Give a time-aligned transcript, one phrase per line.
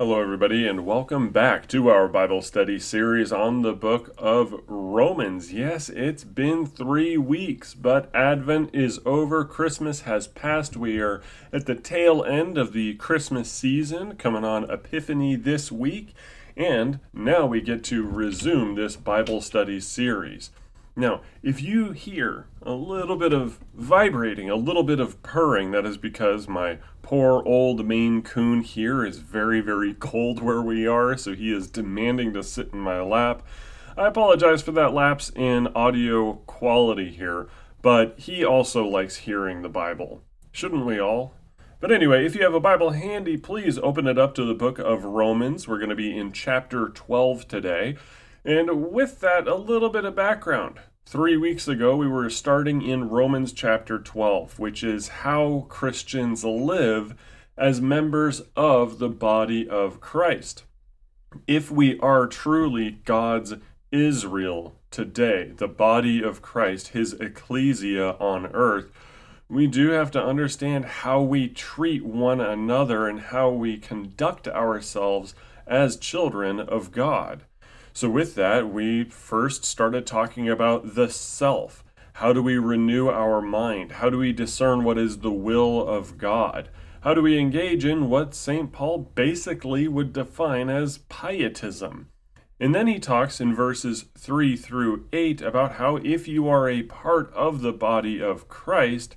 [0.00, 5.52] Hello, everybody, and welcome back to our Bible study series on the book of Romans.
[5.52, 9.44] Yes, it's been three weeks, but Advent is over.
[9.44, 10.74] Christmas has passed.
[10.74, 11.20] We are
[11.52, 16.14] at the tail end of the Christmas season, coming on Epiphany this week,
[16.56, 20.50] and now we get to resume this Bible study series.
[20.96, 25.86] Now, if you hear a little bit of vibrating, a little bit of purring, that
[25.86, 31.16] is because my poor old Maine Coon here is very, very cold where we are,
[31.16, 33.42] so he is demanding to sit in my lap.
[33.96, 37.48] I apologize for that lapse in audio quality here,
[37.82, 40.22] but he also likes hearing the Bible.
[40.52, 41.34] Shouldn't we all?
[41.80, 44.78] But anyway, if you have a Bible handy, please open it up to the book
[44.78, 45.66] of Romans.
[45.66, 47.96] We're going to be in chapter 12 today.
[48.44, 50.78] And with that, a little bit of background.
[51.04, 57.14] Three weeks ago, we were starting in Romans chapter 12, which is how Christians live
[57.58, 60.64] as members of the body of Christ.
[61.46, 63.54] If we are truly God's
[63.90, 68.90] Israel today, the body of Christ, his ecclesia on earth,
[69.48, 75.34] we do have to understand how we treat one another and how we conduct ourselves
[75.66, 77.42] as children of God.
[77.92, 81.84] So, with that, we first started talking about the self.
[82.14, 83.92] How do we renew our mind?
[83.92, 86.68] How do we discern what is the will of God?
[87.00, 88.72] How do we engage in what St.
[88.72, 92.08] Paul basically would define as pietism?
[92.60, 96.82] And then he talks in verses 3 through 8 about how if you are a
[96.82, 99.16] part of the body of Christ,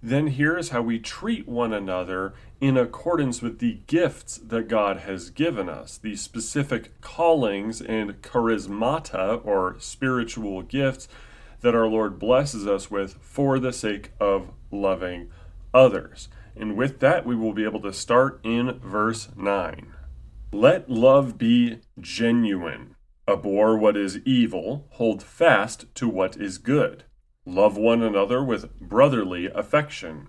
[0.00, 5.28] then here's how we treat one another in accordance with the gifts that God has
[5.28, 11.06] given us, the specific callings and charismata or spiritual gifts
[11.60, 15.28] that our Lord blesses us with for the sake of loving
[15.74, 16.28] others.
[16.56, 19.92] And with that, we will be able to start in verse 9.
[20.50, 22.96] Let love be genuine.
[23.28, 27.04] Abhor what is evil, hold fast to what is good.
[27.44, 30.28] Love one another with brotherly affection.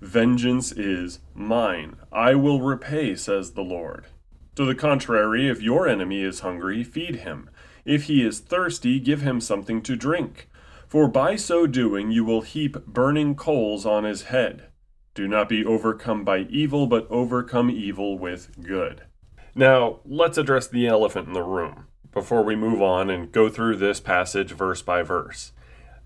[0.00, 1.96] Vengeance is mine.
[2.12, 4.06] I will repay, says the Lord.
[4.54, 7.50] To the contrary, if your enemy is hungry, feed him.
[7.84, 10.48] If he is thirsty, give him something to drink.
[10.86, 14.68] For by so doing you will heap burning coals on his head.
[15.14, 19.02] Do not be overcome by evil, but overcome evil with good.
[19.54, 23.76] Now, let's address the elephant in the room before we move on and go through
[23.76, 25.52] this passage verse by verse.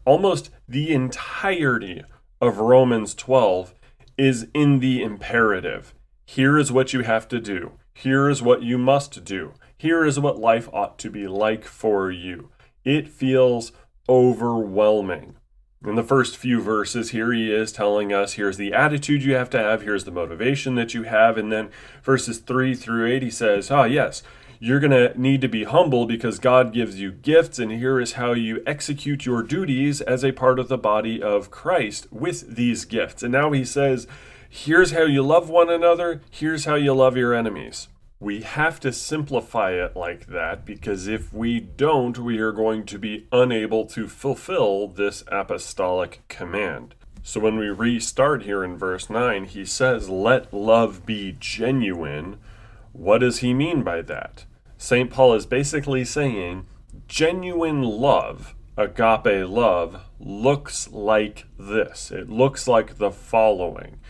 [0.07, 2.03] Almost the entirety
[2.41, 3.75] of Romans 12
[4.17, 5.95] is in the imperative.
[6.25, 7.73] Here is what you have to do.
[7.95, 9.55] Here is what you must do.
[9.77, 12.51] Here is what life ought to be like for you.
[12.85, 13.73] It feels
[14.09, 15.37] overwhelming.
[15.85, 19.51] In the first few verses, here he is telling us here's the attitude you have
[19.51, 21.37] to have, here's the motivation that you have.
[21.37, 21.71] And then
[22.05, 24.23] verses 3 through 8, he says, Ah, yes,
[24.63, 28.13] you're going to need to be humble because God gives you gifts, and here is
[28.13, 32.85] how you execute your duties as a part of the body of Christ with these
[32.85, 33.25] gifts.
[33.25, 34.07] And now he says,
[34.49, 37.89] here's how you love one another, here's how you love your enemies.
[38.21, 43.01] We have to simplify it like that because if we don't, we are going to
[43.01, 46.95] be unable to fulfill this apostolic command.
[47.25, 52.39] So when we restart here in verse 9, he says, Let love be genuine.
[52.93, 54.45] What does he mean by that?
[54.83, 55.11] St.
[55.11, 56.67] Paul is basically saying
[57.07, 62.11] genuine love, agape love, looks like this.
[62.11, 64.01] It looks like the following.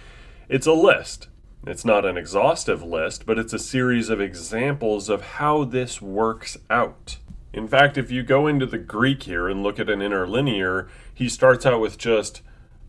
[0.49, 1.29] It's a list.
[1.67, 6.57] It's not an exhaustive list, but it's a series of examples of how this works
[6.71, 7.19] out.
[7.53, 11.29] In fact, if you go into the Greek here and look at an interlinear, he
[11.29, 12.41] starts out with just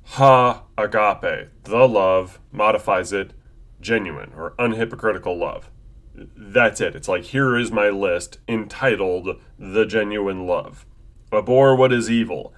[0.04, 3.34] ha agape, the love, modifies it
[3.82, 5.70] genuine or unhypocritical love.
[6.16, 6.96] That's it.
[6.96, 10.86] It's like, here is my list entitled The Genuine Love.
[11.32, 12.54] Abhor what is evil,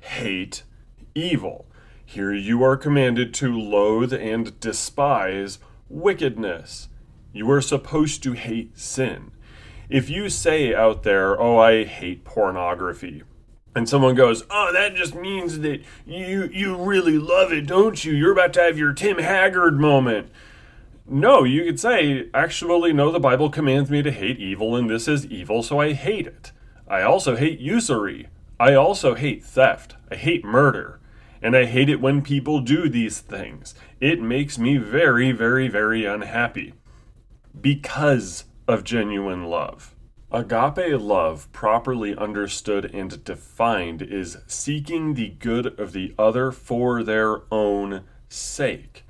[0.00, 0.62] hate
[1.14, 1.66] evil.
[2.04, 5.58] Here you are commanded to loathe and despise
[5.88, 6.88] wickedness.
[7.32, 9.32] You are supposed to hate sin.
[9.88, 13.24] If you say out there, oh, I hate pornography,
[13.74, 18.12] and someone goes, "Oh, that just means that you you really love it, don't you?
[18.12, 20.30] You're about to have your Ted Haggard moment."
[21.06, 25.08] No, you could say, actually, no, the Bible commands me to hate evil, and this
[25.08, 26.52] is evil, so I hate it.
[26.86, 28.28] I also hate usury.
[28.58, 29.96] I also hate theft.
[30.10, 31.00] I hate murder.
[31.42, 33.74] And I hate it when people do these things.
[34.00, 36.74] It makes me very, very, very unhappy.
[37.58, 39.94] Because of genuine love.
[40.32, 47.42] Agape love, properly understood and defined, is seeking the good of the other for their
[47.52, 49.04] own sake.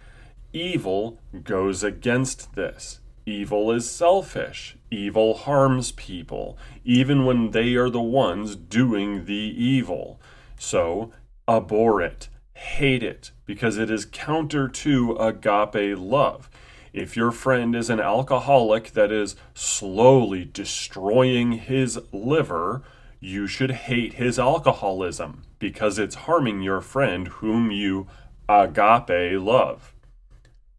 [0.53, 3.01] Evil goes against this.
[3.25, 4.77] Evil is selfish.
[4.91, 10.21] Evil harms people, even when they are the ones doing the evil.
[10.59, 11.13] So,
[11.49, 16.51] abhor it, hate it, because it is counter to agape love.
[16.93, 22.83] If your friend is an alcoholic that is slowly destroying his liver,
[23.21, 28.09] you should hate his alcoholism because it's harming your friend whom you
[28.49, 29.95] agape love.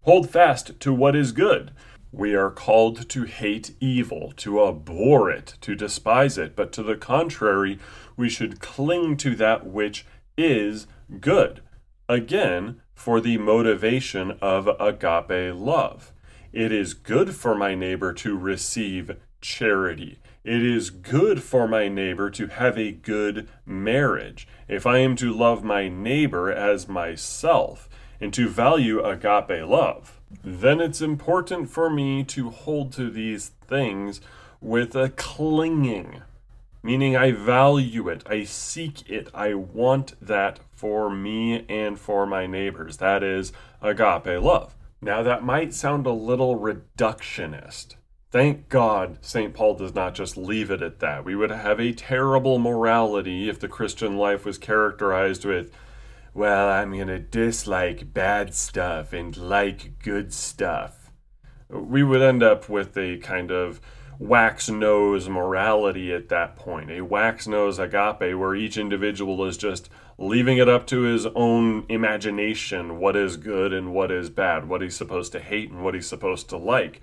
[0.03, 1.71] Hold fast to what is good.
[2.11, 6.95] We are called to hate evil, to abhor it, to despise it, but to the
[6.95, 7.77] contrary,
[8.17, 10.05] we should cling to that which
[10.35, 10.87] is
[11.19, 11.61] good.
[12.09, 16.11] Again, for the motivation of agape love.
[16.51, 20.19] It is good for my neighbor to receive charity.
[20.43, 24.47] It is good for my neighbor to have a good marriage.
[24.67, 27.87] If I am to love my neighbor as myself,
[28.21, 34.21] and to value agape love, then it's important for me to hold to these things
[34.61, 36.21] with a clinging,
[36.83, 42.45] meaning I value it, I seek it, I want that for me and for my
[42.45, 42.97] neighbors.
[42.97, 43.51] That is
[43.81, 44.75] agape love.
[45.01, 47.95] Now, that might sound a little reductionist.
[48.29, 49.53] Thank God St.
[49.53, 51.25] Paul does not just leave it at that.
[51.25, 55.71] We would have a terrible morality if the Christian life was characterized with
[56.33, 61.11] well, I'm to dislike bad stuff and like good stuff.
[61.69, 63.81] We would end up with a kind of
[64.17, 69.89] wax nose morality at that point, a wax nose agape, where each individual is just
[70.17, 74.81] leaving it up to his own imagination what is good and what is bad, what
[74.81, 77.01] he's supposed to hate and what he's supposed to like.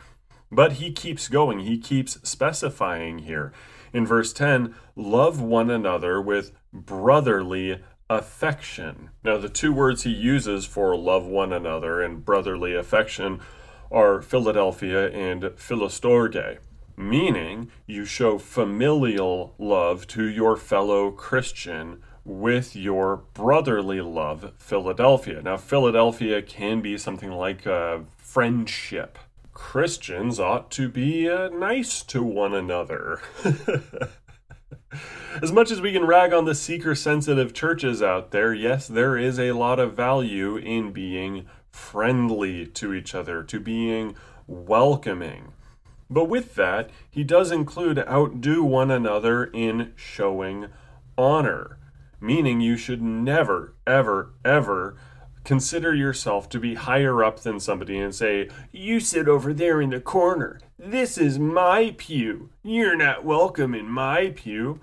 [0.50, 3.52] But he keeps going, he keeps specifying here.
[3.92, 9.10] In verse 10, love one another with brotherly affection.
[9.22, 13.40] Now, the two words he uses for love one another and brotherly affection
[13.90, 16.58] are Philadelphia and Philostorge,
[16.96, 25.40] meaning you show familial love to your fellow Christian with your brotherly love, Philadelphia.
[25.42, 29.18] Now, Philadelphia can be something like a friendship.
[29.54, 33.20] Christians ought to be uh, nice to one another.
[35.42, 39.16] as much as we can rag on the seeker sensitive churches out there, yes, there
[39.16, 44.16] is a lot of value in being friendly to each other, to being
[44.46, 45.52] welcoming.
[46.10, 50.68] But with that, he does include outdo one another in showing
[51.16, 51.78] honor,
[52.20, 54.96] meaning you should never, ever, ever
[55.44, 59.90] consider yourself to be higher up than somebody and say, You sit over there in
[59.90, 60.60] the corner.
[60.78, 62.50] This is my pew.
[62.62, 64.80] You're not welcome in my pew.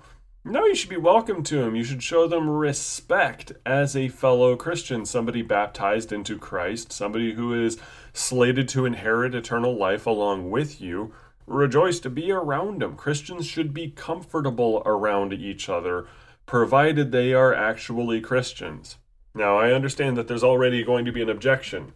[0.48, 1.74] No, you should be welcome to them.
[1.74, 7.52] You should show them respect as a fellow Christian, somebody baptized into Christ, somebody who
[7.52, 7.78] is
[8.12, 11.12] slated to inherit eternal life along with you.
[11.48, 12.94] Rejoice to be around them.
[12.94, 16.06] Christians should be comfortable around each other,
[16.46, 18.98] provided they are actually Christians.
[19.34, 21.92] Now, I understand that there's already going to be an objection.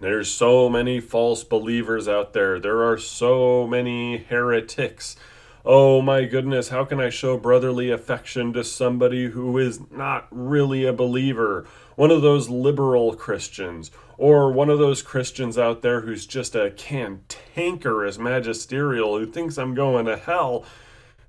[0.00, 2.60] There's so many false believers out there.
[2.60, 5.16] There are so many heretics
[5.64, 10.84] oh my goodness, how can I show brotherly affection to somebody who is not really
[10.84, 11.66] a believer?
[11.96, 16.70] One of those liberal Christians, or one of those Christians out there who's just a
[16.70, 20.64] cantankerous magisterial who thinks I'm going to hell,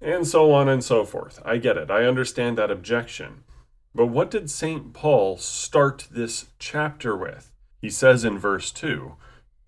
[0.02, 1.42] and so on and so forth.
[1.46, 1.92] I get it.
[1.92, 3.44] I understand that objection.
[3.94, 4.94] But what did St.
[4.94, 7.52] Paul start this chapter with?
[7.82, 9.16] He says in verse 2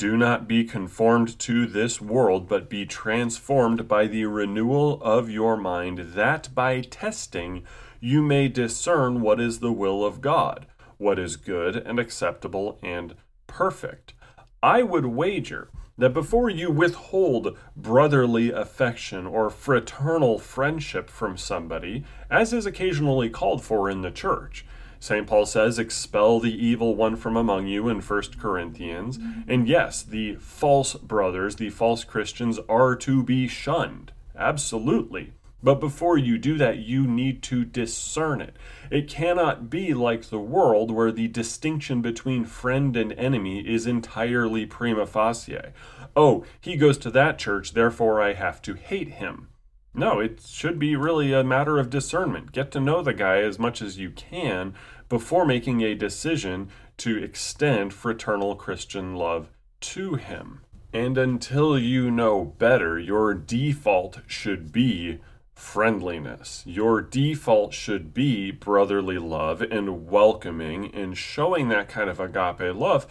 [0.04, 5.56] do not be conformed to this world, but be transformed by the renewal of your
[5.56, 7.64] mind, that by testing
[8.02, 10.66] you may discern what is the will of God,
[10.98, 13.16] what is good and acceptable and
[13.48, 14.14] perfect.
[14.62, 22.52] I would wager that before you withhold brotherly affection or fraternal friendship from somebody, as
[22.52, 24.66] is occasionally called for in the church,
[25.04, 25.28] St.
[25.28, 29.18] Paul says, expel the evil one from among you in 1 Corinthians.
[29.18, 29.52] Mm-hmm.
[29.52, 34.14] And yes, the false brothers, the false Christians, are to be shunned.
[34.34, 35.34] Absolutely.
[35.62, 38.56] But before you do that, you need to discern it.
[38.90, 44.66] It cannot be like the world where the distinction between friend and enemy is entirely
[44.66, 45.74] prima facie.
[46.16, 49.50] Oh, he goes to that church, therefore I have to hate him.
[49.96, 52.52] No, it should be really a matter of discernment.
[52.52, 54.74] Get to know the guy as much as you can
[55.08, 59.50] before making a decision to extend fraternal Christian love
[59.82, 60.62] to him.
[60.92, 65.20] And until you know better, your default should be
[65.54, 66.64] friendliness.
[66.66, 73.06] Your default should be brotherly love and welcoming and showing that kind of agape love.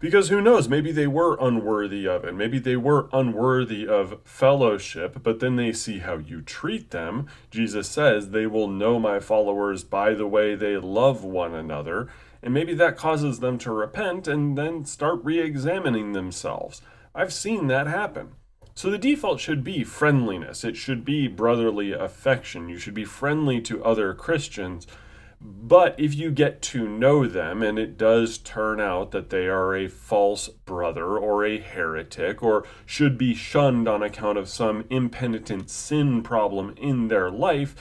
[0.00, 2.32] Because who knows, maybe they were unworthy of it.
[2.34, 7.26] Maybe they were unworthy of fellowship, but then they see how you treat them.
[7.50, 12.08] Jesus says, They will know my followers by the way they love one another.
[12.42, 16.80] And maybe that causes them to repent and then start re examining themselves.
[17.12, 18.34] I've seen that happen.
[18.76, 20.62] So the default should be friendliness.
[20.62, 22.68] It should be brotherly affection.
[22.68, 24.86] You should be friendly to other Christians.
[25.40, 29.76] But if you get to know them and it does turn out that they are
[29.76, 35.70] a false brother or a heretic or should be shunned on account of some impenitent
[35.70, 37.76] sin problem in their life,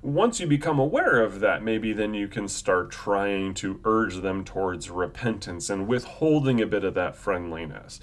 [0.00, 4.42] once you become aware of that, maybe then you can start trying to urge them
[4.42, 8.00] towards repentance and withholding a bit of that friendliness.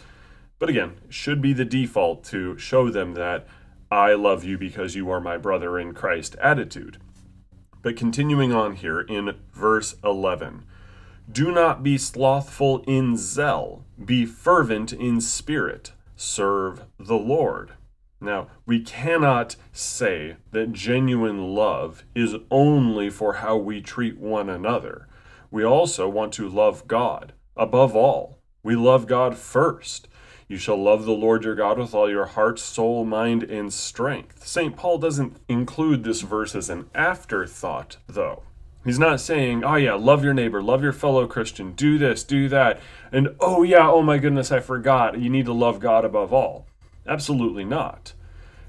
[0.60, 3.48] But again, should be the default to show them that
[3.92, 7.00] I love you because you are my brother in Christ attitude.
[7.82, 10.66] But continuing on here in verse 11
[11.32, 17.74] Do not be slothful in zeal, be fervent in spirit, serve the Lord.
[18.22, 25.08] Now, we cannot say that genuine love is only for how we treat one another.
[25.50, 28.40] We also want to love God above all.
[28.62, 30.10] We love God first.
[30.50, 34.48] You shall love the Lord your God with all your heart, soul, mind, and strength.
[34.48, 34.76] St.
[34.76, 38.42] Paul doesn't include this verse as an afterthought, though.
[38.84, 42.50] He's not saying, oh yeah, love your neighbor, love your fellow Christian, do this, do
[42.50, 45.20] that, and oh yeah, oh my goodness, I forgot.
[45.20, 46.66] You need to love God above all.
[47.06, 48.14] Absolutely not.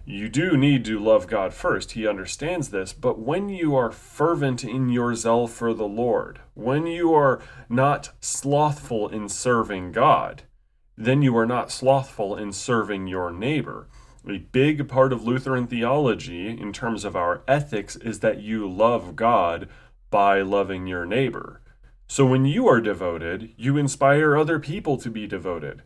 [0.04, 1.92] You do need to love God first.
[1.92, 2.92] He understands this.
[2.92, 8.10] But when you are fervent in your zeal for the Lord, when you are not
[8.20, 10.42] slothful in serving God,
[11.00, 13.88] then you are not slothful in serving your neighbor.
[14.28, 19.16] A big part of Lutheran theology, in terms of our ethics, is that you love
[19.16, 19.66] God
[20.11, 21.62] by loving your neighbor.
[22.07, 25.83] So when you are devoted, you inspire other people to be devoted.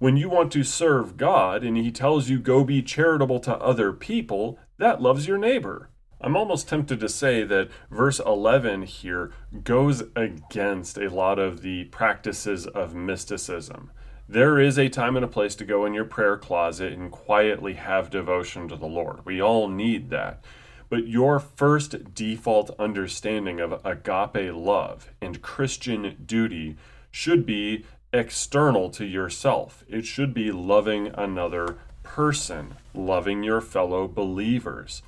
[0.00, 3.94] When you want to serve God and He tells you go be charitable to other
[3.94, 5.88] people, that loves your neighbor.
[6.20, 9.32] I'm almost tempted to say that verse 11 here
[9.64, 13.92] goes against a lot of the practices of mysticism.
[14.30, 17.74] There is a time and a place to go in your prayer closet and quietly
[17.74, 19.24] have devotion to the Lord.
[19.24, 20.44] We all need that.
[20.90, 26.76] But your first default understanding of agape love and Christian duty
[27.10, 29.82] should be external to yourself.
[29.88, 35.02] It should be loving another person, loving your fellow believers.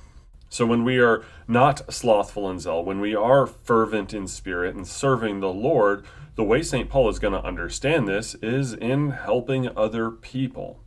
[0.49, 4.87] So when we are not slothful in zeal, when we are fervent in spirit and
[4.87, 6.89] serving the Lord, the way St.
[6.89, 10.79] Paul is going to understand this is in helping other people.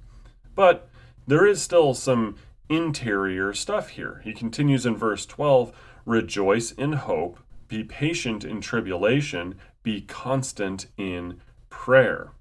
[0.55, 0.89] But
[1.27, 2.37] there is still some
[2.69, 4.21] interior stuff here.
[4.25, 5.73] He continues in verse 12
[6.07, 12.33] Rejoice in hope, be patient in tribulation, be constant in prayer.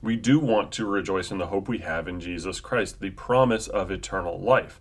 [0.00, 3.68] We do want to rejoice in the hope we have in Jesus Christ, the promise
[3.68, 4.80] of eternal life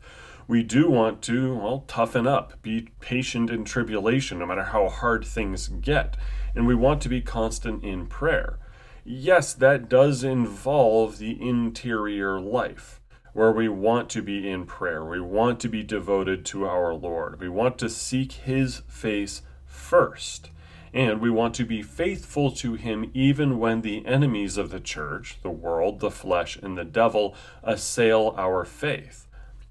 [0.50, 5.24] we do want to, well, toughen up, be patient in tribulation, no matter how hard
[5.24, 6.18] things get.
[6.56, 8.60] And we want to be constant in prayer.
[9.04, 13.00] Yes, that does involve the interior life,
[13.34, 15.04] where we want to be in prayer.
[15.06, 17.40] We want to be devoted to our Lord.
[17.40, 20.52] We want to seek His face first.
[20.92, 25.38] And we want to be faithful to Him even when the enemies of the church,
[25.44, 29.28] the world, the flesh, and the devil, assail our faith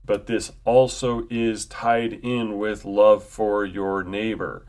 [0.08, 4.64] but this also is tied in with love for your neighbor.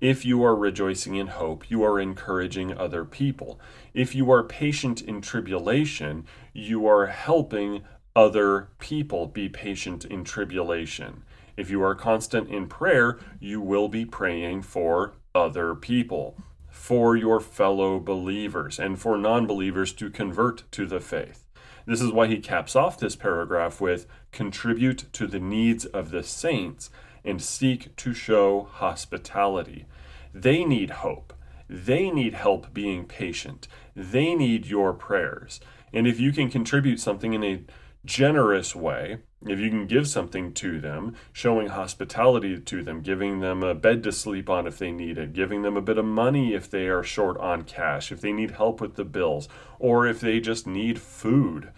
[0.00, 3.60] If you are rejoicing in hope, you are encouraging other people.
[3.94, 7.82] If you are patient in tribulation, you are helping
[8.16, 11.22] other people be patient in tribulation.
[11.56, 16.36] If you are constant in prayer, you will be praying for other people,
[16.68, 21.44] for your fellow believers, and for non believers to convert to the faith.
[21.86, 26.22] This is why he caps off this paragraph with contribute to the needs of the
[26.22, 26.90] saints
[27.24, 29.86] and seek to show hospitality.
[30.32, 31.32] They need hope.
[31.68, 33.68] They need help being patient.
[33.96, 35.60] They need your prayers.
[35.92, 37.62] And if you can contribute something in a
[38.04, 43.62] generous way, if you can give something to them, showing hospitality to them, giving them
[43.62, 46.54] a bed to sleep on if they need it, giving them a bit of money
[46.54, 50.20] if they are short on cash, if they need help with the bills, or if
[50.20, 51.70] they just need food,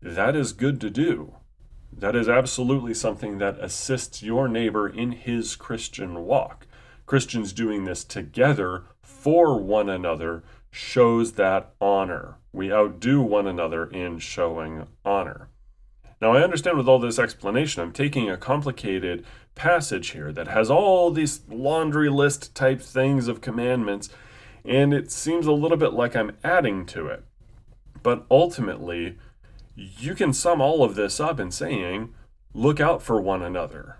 [0.00, 1.34] that is good to do.
[1.98, 6.68] That is absolutely something that assists your neighbor in his Christian walk.
[7.06, 12.36] Christians doing this together for one another shows that honor.
[12.52, 15.48] We outdo one another in showing honor.
[16.20, 19.24] Now, I understand with all this explanation, I'm taking a complicated
[19.56, 24.08] passage here that has all these laundry list type things of commandments,
[24.64, 27.24] and it seems a little bit like I'm adding to it.
[28.04, 29.18] But ultimately,
[29.78, 32.12] you can sum all of this up in saying,
[32.52, 33.98] look out for one another.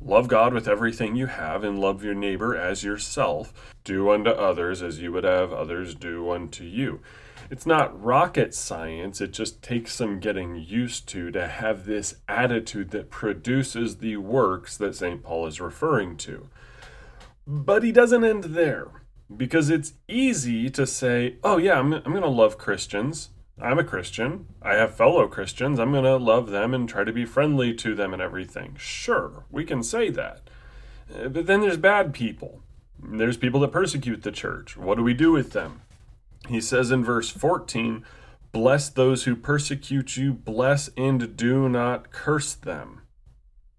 [0.00, 3.74] Love God with everything you have and love your neighbor as yourself.
[3.84, 7.00] Do unto others as you would have others do unto you.
[7.50, 12.90] It's not rocket science, it just takes some getting used to to have this attitude
[12.90, 15.22] that produces the works that St.
[15.22, 16.48] Paul is referring to.
[17.46, 18.88] But he doesn't end there
[19.34, 23.30] because it's easy to say, oh, yeah, I'm, I'm going to love Christians.
[23.60, 24.46] I'm a Christian.
[24.62, 25.80] I have fellow Christians.
[25.80, 28.76] I'm going to love them and try to be friendly to them and everything.
[28.78, 30.48] Sure, we can say that.
[31.12, 32.62] Uh, but then there's bad people.
[33.02, 34.76] There's people that persecute the church.
[34.76, 35.82] What do we do with them?
[36.48, 38.04] He says in verse 14,
[38.52, 43.02] Bless those who persecute you, bless and do not curse them.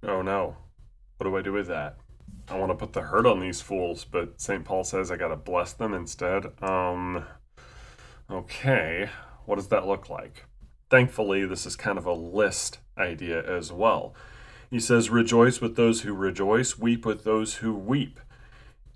[0.03, 0.57] Oh no.
[1.17, 1.97] What do I do with that?
[2.47, 4.63] I want to put the hurt on these fools, but St.
[4.63, 6.45] Paul says I got to bless them instead.
[6.61, 7.25] Um,
[8.29, 9.09] okay.
[9.49, 10.45] What does that look like?
[10.91, 14.13] Thankfully, this is kind of a list idea as well.
[14.69, 18.19] He says, Rejoice with those who rejoice, weep with those who weep.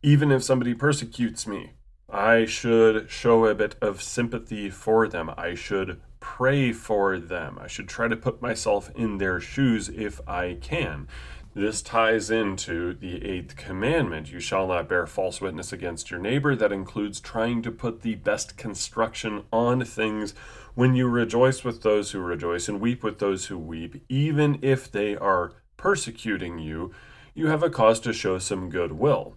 [0.04, 1.72] Even if somebody persecutes me,
[2.08, 5.32] I should show a bit of sympathy for them.
[5.36, 7.58] I should pray for them.
[7.60, 11.08] I should try to put myself in their shoes if I can.
[11.56, 16.56] This ties into the eighth commandment you shall not bear false witness against your neighbor.
[16.56, 20.34] That includes trying to put the best construction on things
[20.74, 24.92] when you rejoice with those who rejoice and weep with those who weep, even if
[24.92, 26.92] they are persecuting you,
[27.36, 29.36] you have a cause to show some goodwill.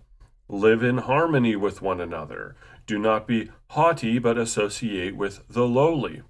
[0.48, 2.56] Live in harmony with one another.
[2.86, 6.22] Do not be haughty, but associate with the lowly.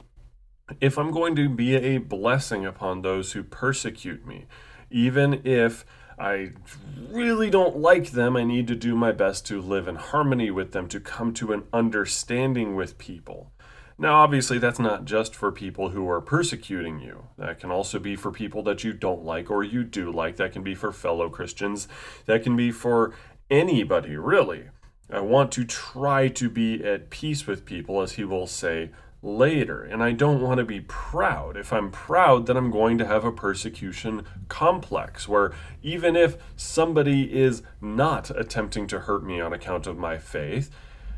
[0.81, 4.46] If I'm going to be a blessing upon those who persecute me,
[4.90, 5.85] even if
[6.18, 6.53] I
[7.11, 10.72] really don't like them, I need to do my best to live in harmony with
[10.72, 13.53] them, to come to an understanding with people.
[13.99, 17.29] Now, obviously, that's not just for people who are persecuting you.
[17.38, 20.37] That can also be for people that you don't like or you do like.
[20.37, 21.88] That can be for fellow Christians.
[22.27, 23.14] That can be for
[23.51, 24.64] anybody, really.
[25.11, 28.90] I want to try to be at peace with people, as he will say
[29.22, 29.83] later.
[29.83, 31.57] And I don't want to be proud.
[31.57, 35.52] If I'm proud, then I'm going to have a persecution complex where
[35.83, 40.70] even if somebody is not attempting to hurt me on account of my faith,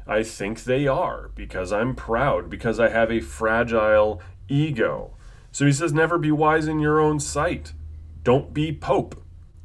[0.06, 5.14] I think they are because I'm proud, because I have a fragile ego.
[5.52, 7.72] So he says, never be wise in your own sight.
[8.22, 9.22] Don't be Pope.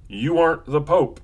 [0.08, 1.22] You aren't the Pope.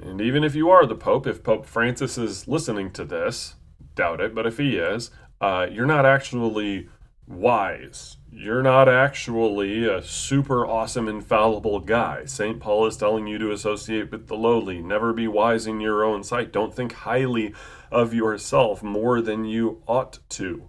[0.00, 3.56] And even if you are the Pope, if Pope Francis is listening to this,
[3.94, 5.10] doubt it, but if he is,
[5.42, 6.88] uh, you're not actually
[7.26, 8.16] wise.
[8.30, 12.24] You're not actually a super awesome, infallible guy.
[12.26, 12.60] St.
[12.60, 14.80] Paul is telling you to associate with the lowly.
[14.80, 16.52] Never be wise in your own sight.
[16.52, 17.52] Don't think highly
[17.90, 20.68] of yourself more than you ought to.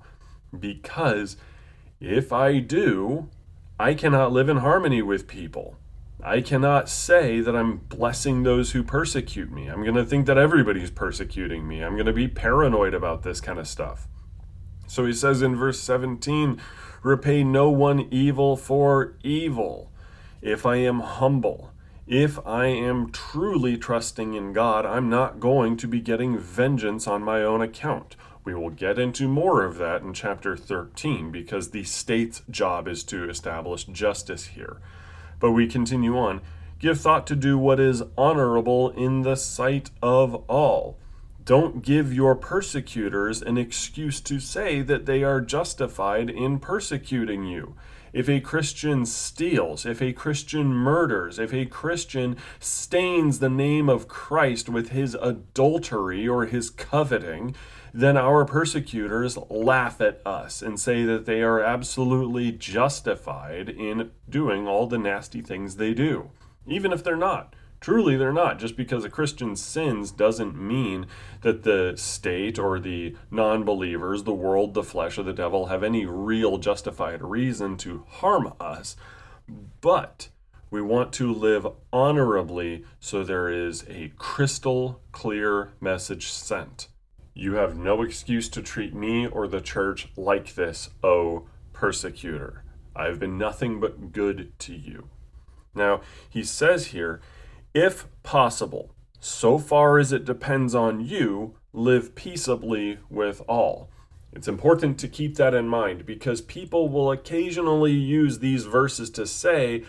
[0.58, 1.38] Because
[2.02, 3.30] if I do,
[3.80, 5.78] I cannot live in harmony with people.
[6.22, 9.68] I cannot say that I'm blessing those who persecute me.
[9.68, 11.84] I'm going to think that everybody's persecuting me.
[11.84, 14.08] I'm going to be paranoid about this kind of stuff.
[14.94, 16.62] So he says in verse 17,
[17.02, 19.90] Repay no one evil for evil.
[20.40, 21.72] If I am humble,
[22.06, 27.24] if I am truly trusting in God, I'm not going to be getting vengeance on
[27.24, 28.16] my own account.
[28.44, 33.04] We will get into more of that in chapter 13 because the state's job is
[33.06, 34.78] to establish justice here.
[35.40, 36.40] But we continue on.
[36.78, 41.00] Give thought to do what is honorable in the sight of all.
[41.46, 47.76] Don't give your persecutors an excuse to say that they are justified in persecuting you.
[48.14, 54.08] if a Christian steals, if a Christian murders, if a Christian stains the name of
[54.08, 57.56] Christ with his adultery or his coveting,
[57.92, 64.68] then our persecutors laugh at us and say that they are absolutely justified in doing
[64.68, 66.30] all the nasty things they do,
[66.68, 67.56] even if they're not.
[67.84, 68.60] Truly, they're not.
[68.60, 71.06] Just because a Christian sins doesn't mean
[71.42, 75.84] that the state or the non believers, the world, the flesh, or the devil have
[75.84, 78.96] any real justified reason to harm us.
[79.82, 80.30] But
[80.72, 86.88] we want to live honorably so there is a crystal clear message sent.
[87.34, 92.64] You have no excuse to treat me or the church like this, O persecutor.
[92.96, 95.10] I have been nothing but good to you.
[95.76, 97.20] Now, he says here,
[97.74, 103.90] if possible, so far as it depends on you, live peaceably with all.
[104.32, 109.28] It's important to keep that in mind because people will occasionally use these verses to
[109.28, 109.84] say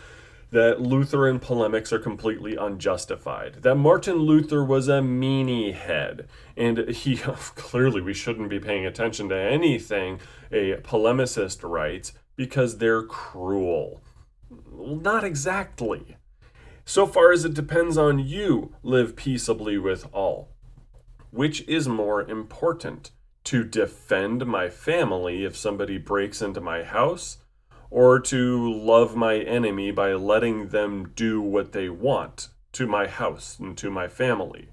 [0.51, 7.17] that Lutheran polemics are completely unjustified, that Martin Luther was a meanie head, and he
[7.17, 10.21] clearly we shouldn't be paying attention to anything
[10.53, 14.03] a polemicist writes because they're cruel.
[14.73, 16.17] Not exactly.
[16.85, 20.51] So far as it depends on you, live peaceably with all.
[21.31, 23.11] Which is more important?
[23.45, 27.39] To defend my family if somebody breaks into my house,
[27.91, 33.59] or to love my enemy by letting them do what they want to my house
[33.59, 34.69] and to my family?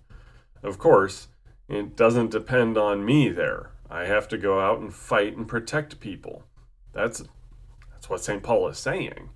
[0.64, 1.28] Of course,
[1.68, 3.72] it doesn't depend on me there.
[3.90, 6.44] I have to go out and fight and protect people.
[6.94, 7.24] That's
[7.92, 8.42] that's what St.
[8.42, 9.30] Paul is saying.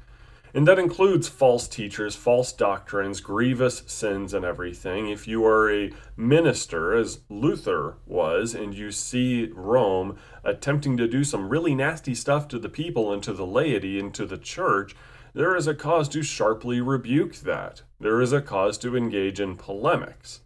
[0.56, 5.10] And that includes false teachers, false doctrines, grievous sins, and everything.
[5.10, 11.26] If you are a minister, as Luther was, and you see Rome attempting to do
[11.26, 14.96] some really nasty stuff to the people and to the laity and to the church,
[15.34, 17.82] there is a cause to sharply rebuke that.
[18.00, 20.40] There is a cause to engage in polemics.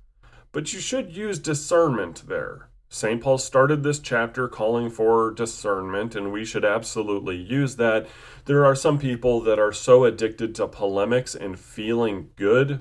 [0.51, 2.68] But you should use discernment there.
[2.91, 3.21] St.
[3.21, 8.07] Paul started this chapter calling for discernment, and we should absolutely use that.
[8.45, 12.79] There are some people that are so addicted to polemics and feeling good,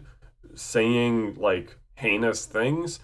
[0.55, 3.01] saying like heinous things,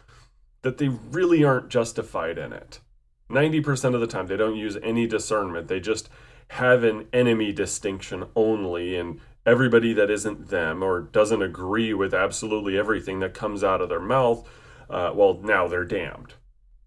[0.62, 2.80] that they really aren't justified in it.
[3.28, 5.68] 90% of the time, they don't use any discernment.
[5.68, 6.08] They just
[6.48, 12.78] have an enemy distinction only, and everybody that isn't them or doesn't agree with absolutely
[12.78, 14.48] everything that comes out of their mouth,
[14.88, 16.32] uh, well, now they're damned.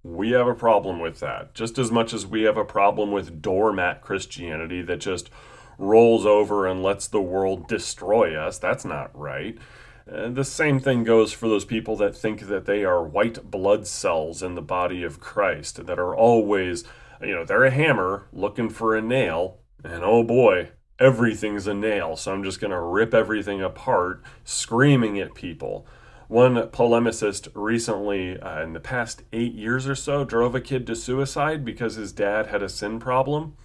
[0.03, 3.41] We have a problem with that, just as much as we have a problem with
[3.41, 5.29] doormat Christianity that just
[5.77, 8.57] rolls over and lets the world destroy us.
[8.57, 9.57] That's not right.
[10.11, 13.85] Uh, the same thing goes for those people that think that they are white blood
[13.85, 16.85] cells in the body of Christ, that are always,
[17.21, 22.15] you know, they're a hammer looking for a nail, and oh boy, everything's a nail,
[22.15, 25.85] so I'm just going to rip everything apart, screaming at people.
[26.27, 30.95] One polemicist recently, uh, in the past eight years or so, drove a kid to
[30.95, 33.55] suicide because his dad had a sin problem.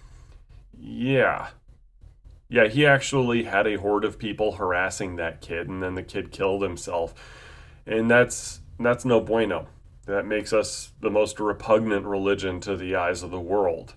[0.79, 1.49] Yeah.
[2.49, 6.31] Yeah, he actually had a horde of people harassing that kid, and then the kid
[6.31, 7.15] killed himself.
[7.87, 9.67] And that's that's no bueno.
[10.07, 13.95] That makes us the most repugnant religion to the eyes of the world.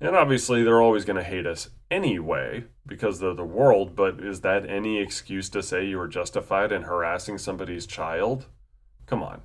[0.00, 4.40] And obviously, they're always going to hate us anyway because they're the world, but is
[4.40, 8.46] that any excuse to say you were justified in harassing somebody's child?
[9.06, 9.42] Come on.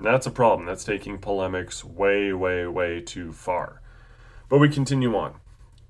[0.00, 0.66] That's a problem.
[0.66, 3.82] That's taking polemics way, way, way too far.
[4.48, 5.34] But we continue on.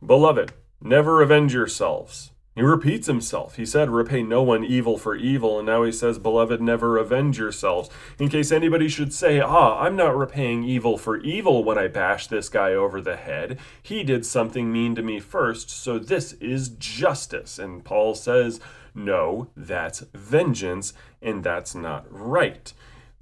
[0.05, 2.33] Beloved, never avenge yourselves.
[2.57, 3.57] He repeats himself.
[3.57, 7.39] He said, Repay no one evil for evil, and now he says, Beloved, never avenge
[7.39, 7.89] yourselves.
[8.19, 12.27] In case anybody should say, Ah, I'm not repaying evil for evil when I bash
[12.27, 13.59] this guy over the head.
[13.81, 17.57] He did something mean to me first, so this is justice.
[17.57, 18.59] And Paul says,
[18.97, 22.73] No, that's vengeance, and that's not right.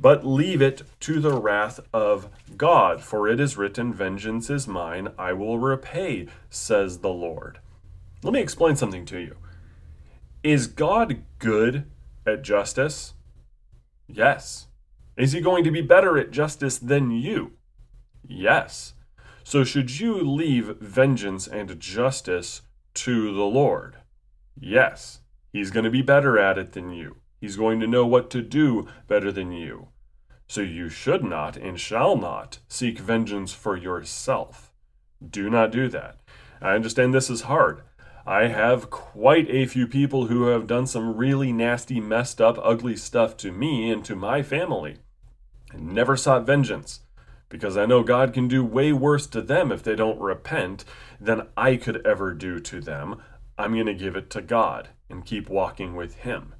[0.01, 5.09] But leave it to the wrath of God, for it is written, Vengeance is mine,
[5.19, 7.59] I will repay, says the Lord.
[8.22, 9.37] Let me explain something to you.
[10.42, 11.85] Is God good
[12.26, 13.14] at justice?
[14.07, 14.66] Yes.
[15.16, 17.52] Is he going to be better at justice than you?
[18.26, 18.94] Yes.
[19.44, 22.62] So should you leave vengeance and justice
[22.94, 23.98] to the Lord?
[24.59, 25.20] Yes.
[25.52, 27.16] He's going to be better at it than you.
[27.40, 29.88] He's going to know what to do better than you.
[30.48, 34.72] So you should not and shall not seek vengeance for yourself.
[35.26, 36.20] Do not do that.
[36.61, 37.83] I understand this is hard.
[38.29, 42.95] I have quite a few people who have done some really nasty, messed up, ugly
[42.95, 44.97] stuff to me and to my family.
[45.73, 47.01] and never sought vengeance
[47.49, 50.85] because I know God can do way worse to them if they don't repent
[51.19, 53.23] than I could ever do to them.
[53.57, 56.55] I'm going to give it to God and keep walking with Him.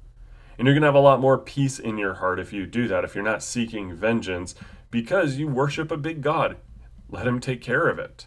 [0.57, 2.87] And you're going to have a lot more peace in your heart if you do
[2.87, 4.55] that, if you're not seeking vengeance
[4.89, 6.57] because you worship a big God.
[7.09, 8.25] Let Him take care of it.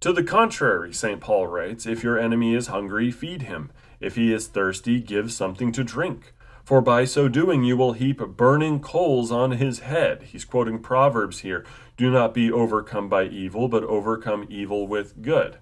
[0.00, 1.20] To the contrary, St.
[1.20, 3.70] Paul writes, if your enemy is hungry, feed him.
[4.00, 6.32] If he is thirsty, give something to drink.
[6.64, 10.22] For by so doing, you will heap burning coals on his head.
[10.22, 11.66] He's quoting Proverbs here.
[11.98, 15.58] Do not be overcome by evil, but overcome evil with good.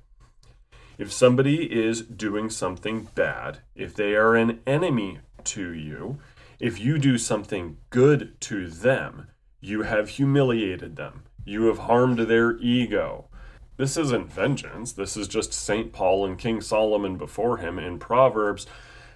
[0.99, 6.21] If somebody is doing something bad, if they are an enemy to you,
[6.61, 9.29] if you do something good to them,
[9.61, 11.25] you have humiliated them.
[11.45, 13.28] You have harmed their ego.
[13.79, 14.93] This isn't vengeance.
[14.93, 15.93] This is just St.
[15.93, 18.67] Paul and King Solomon before him in Proverbs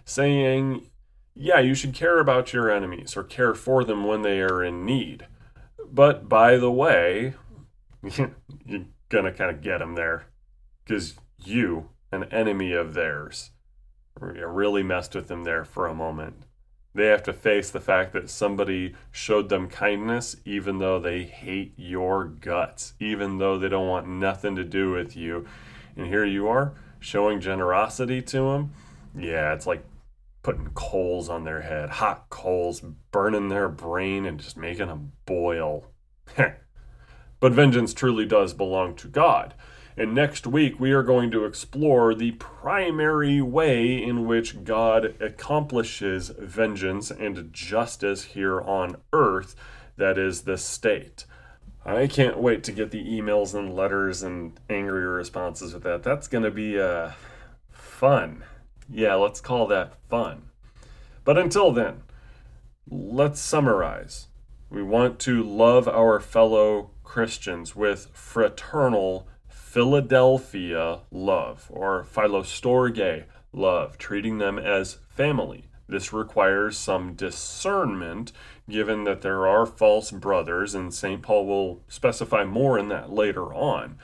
[0.04, 0.86] saying,
[1.34, 4.86] yeah, you should care about your enemies or care for them when they are in
[4.86, 5.26] need.
[5.90, 7.34] But by the way,
[8.02, 10.26] you're going to kind of get them there
[10.84, 13.50] because you, an enemy of theirs,
[14.20, 16.44] really messed with them there for a moment.
[16.94, 21.72] They have to face the fact that somebody showed them kindness even though they hate
[21.76, 25.46] your guts, even though they don't want nothing to do with you.
[25.96, 28.72] And here you are showing generosity to them.
[29.16, 29.84] Yeah, it's like
[30.42, 35.86] putting coals on their head, hot coals, burning their brain and just making them boil.
[36.36, 39.54] but vengeance truly does belong to God.
[39.96, 46.30] And next week, we are going to explore the primary way in which God accomplishes
[46.38, 49.54] vengeance and justice here on earth
[49.96, 51.24] that is, the state.
[51.84, 56.02] I can't wait to get the emails and letters and angry responses with that.
[56.02, 57.12] That's going to be uh,
[57.70, 58.44] fun.
[58.90, 60.42] Yeah, let's call that fun.
[61.24, 62.02] But until then,
[62.88, 64.28] let's summarize.
[64.70, 69.28] We want to love our fellow Christians with fraternal
[69.72, 75.64] Philadelphia love or philostorge love, treating them as family.
[75.88, 78.32] This requires some discernment,
[78.68, 81.22] given that there are false brothers, and St.
[81.22, 83.96] Paul will specify more in that later on.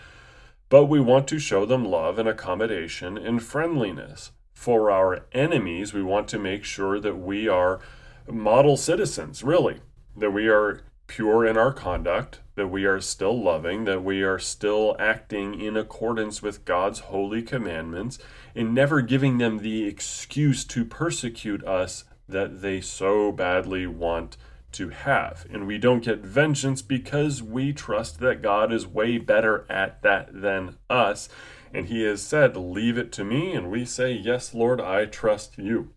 [0.71, 4.33] But we want to show them love and accommodation and friendliness.
[4.55, 7.79] For our enemies, we want to make sure that we are
[8.27, 9.81] model citizens, really,
[10.17, 14.39] that we are pure in our conduct, that we are still loving, that we are
[14.39, 18.21] still acting in accordance with God's holy commandments,
[18.55, 24.37] and never giving them the excuse to persecute us that they so badly want
[24.73, 25.47] to have.
[25.51, 30.29] And we don't get vengeance because we trust that God is way better at that
[30.41, 31.29] than us.
[31.73, 33.53] And He has said, Leave it to me.
[33.53, 35.95] And we say, Yes, Lord, I trust you.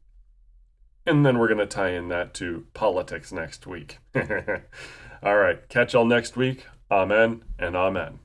[1.06, 3.98] And then we're going to tie in that to politics next week.
[5.24, 6.66] all right, catch y'all next week.
[6.90, 8.21] Amen and amen.